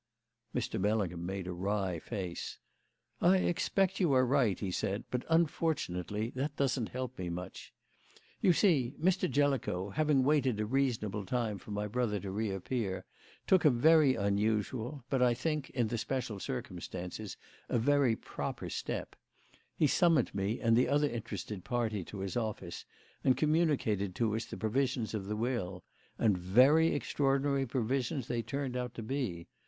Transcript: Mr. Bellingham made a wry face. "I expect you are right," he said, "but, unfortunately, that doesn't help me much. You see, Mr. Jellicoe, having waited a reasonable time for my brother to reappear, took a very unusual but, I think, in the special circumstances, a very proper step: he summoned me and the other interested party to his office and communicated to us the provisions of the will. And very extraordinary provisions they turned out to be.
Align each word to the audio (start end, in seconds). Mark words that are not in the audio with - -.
Mr. 0.55 0.81
Bellingham 0.81 1.27
made 1.27 1.45
a 1.45 1.53
wry 1.53 1.99
face. 1.99 2.57
"I 3.21 3.37
expect 3.37 3.99
you 3.99 4.13
are 4.13 4.25
right," 4.25 4.59
he 4.59 4.71
said, 4.71 5.03
"but, 5.11 5.23
unfortunately, 5.29 6.31
that 6.31 6.55
doesn't 6.55 6.89
help 6.89 7.19
me 7.19 7.29
much. 7.29 7.71
You 8.41 8.51
see, 8.51 8.95
Mr. 8.99 9.29
Jellicoe, 9.29 9.91
having 9.91 10.23
waited 10.23 10.59
a 10.59 10.65
reasonable 10.65 11.23
time 11.23 11.59
for 11.59 11.69
my 11.69 11.85
brother 11.85 12.19
to 12.21 12.31
reappear, 12.31 13.05
took 13.45 13.63
a 13.63 13.69
very 13.69 14.15
unusual 14.15 15.05
but, 15.11 15.21
I 15.21 15.35
think, 15.35 15.69
in 15.69 15.89
the 15.89 15.99
special 15.99 16.39
circumstances, 16.39 17.37
a 17.69 17.77
very 17.77 18.15
proper 18.15 18.71
step: 18.71 19.15
he 19.75 19.85
summoned 19.85 20.33
me 20.33 20.59
and 20.59 20.75
the 20.75 20.87
other 20.89 21.11
interested 21.11 21.63
party 21.63 22.03
to 22.05 22.21
his 22.21 22.35
office 22.35 22.85
and 23.23 23.37
communicated 23.37 24.15
to 24.15 24.35
us 24.35 24.45
the 24.45 24.57
provisions 24.57 25.13
of 25.13 25.25
the 25.27 25.37
will. 25.37 25.83
And 26.17 26.35
very 26.39 26.95
extraordinary 26.95 27.67
provisions 27.67 28.27
they 28.27 28.41
turned 28.41 28.75
out 28.75 28.95
to 28.95 29.03
be. 29.03 29.47